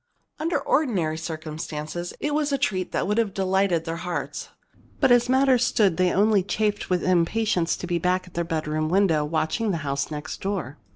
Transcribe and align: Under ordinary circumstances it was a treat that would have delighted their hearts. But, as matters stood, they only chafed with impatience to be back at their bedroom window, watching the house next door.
Under 0.39 0.59
ordinary 0.59 1.15
circumstances 1.15 2.11
it 2.19 2.33
was 2.33 2.51
a 2.51 2.57
treat 2.57 2.91
that 2.91 3.05
would 3.05 3.19
have 3.19 3.35
delighted 3.35 3.85
their 3.85 3.97
hearts. 3.97 4.49
But, 4.99 5.11
as 5.11 5.29
matters 5.29 5.63
stood, 5.63 5.97
they 5.97 6.11
only 6.11 6.41
chafed 6.41 6.89
with 6.89 7.03
impatience 7.03 7.77
to 7.77 7.85
be 7.85 7.99
back 7.99 8.25
at 8.25 8.33
their 8.33 8.43
bedroom 8.43 8.89
window, 8.89 9.23
watching 9.23 9.69
the 9.69 9.77
house 9.85 10.09
next 10.09 10.41
door. 10.41 10.79